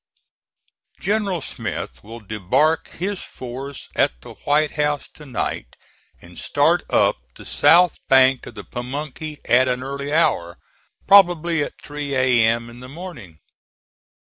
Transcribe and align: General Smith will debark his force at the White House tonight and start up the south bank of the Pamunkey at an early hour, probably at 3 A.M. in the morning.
General 0.99 1.41
Smith 1.41 2.03
will 2.03 2.21
debark 2.21 2.87
his 2.87 3.21
force 3.21 3.87
at 3.95 4.19
the 4.21 4.33
White 4.33 4.71
House 4.71 5.07
tonight 5.07 5.75
and 6.19 6.39
start 6.39 6.81
up 6.89 7.17
the 7.35 7.45
south 7.45 7.99
bank 8.09 8.47
of 8.47 8.55
the 8.55 8.63
Pamunkey 8.63 9.37
at 9.47 9.67
an 9.67 9.83
early 9.83 10.11
hour, 10.11 10.57
probably 11.07 11.61
at 11.63 11.79
3 11.79 12.15
A.M. 12.15 12.67
in 12.67 12.79
the 12.79 12.89
morning. 12.89 13.41